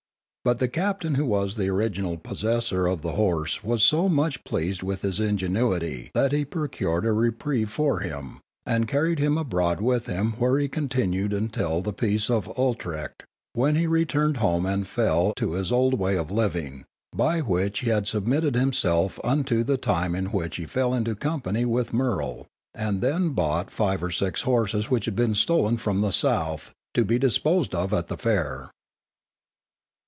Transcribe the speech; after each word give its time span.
But 0.43 0.57
the 0.57 0.67
captain 0.67 1.13
who 1.13 1.25
was 1.27 1.55
the 1.55 1.69
original 1.69 2.17
possessor 2.17 2.87
of 2.87 3.03
the 3.03 3.11
horse 3.11 3.63
was 3.63 3.83
so 3.83 4.09
much 4.09 4.43
pleased 4.43 4.81
with 4.81 5.03
his 5.03 5.19
ingenuity 5.19 6.09
that 6.15 6.31
he 6.31 6.45
procured 6.45 7.05
a 7.05 7.11
reprieve 7.11 7.69
for 7.69 7.99
him, 7.99 8.39
and 8.65 8.87
carried 8.87 9.19
him 9.19 9.37
abroad 9.37 9.81
with 9.81 10.07
him 10.07 10.31
where 10.39 10.57
he 10.57 10.67
continued 10.67 11.31
until 11.31 11.83
the 11.83 11.93
peace 11.93 12.27
of 12.27 12.51
Utrecht, 12.57 13.23
when 13.53 13.75
he 13.75 13.85
returned 13.85 14.37
home 14.37 14.65
and 14.65 14.87
fell 14.87 15.31
to 15.35 15.51
his 15.51 15.71
old 15.71 15.99
way 15.99 16.17
of 16.17 16.31
living, 16.31 16.85
by 17.15 17.41
which 17.41 17.81
he 17.81 17.91
had 17.91 18.07
submitted 18.07 18.55
himself 18.55 19.19
unto 19.23 19.63
the 19.63 19.77
time 19.77 20.15
in 20.15 20.31
which 20.31 20.55
he 20.55 20.65
fell 20.65 20.91
into 20.95 21.13
company 21.13 21.65
with 21.65 21.93
Murrel, 21.93 22.47
and 22.73 22.95
had 22.95 23.01
then 23.13 23.29
bought 23.29 23.69
five 23.69 24.01
or 24.01 24.09
six 24.09 24.41
horses 24.41 24.89
which 24.89 25.05
had 25.05 25.15
been 25.15 25.35
stolen 25.35 25.77
from 25.77 26.01
the 26.01 26.09
South, 26.09 26.71
to 26.95 27.05
be 27.05 27.19
disposed 27.19 27.75
of 27.75 27.93
at 27.93 28.07
the 28.07 28.17
fair. 28.17 28.71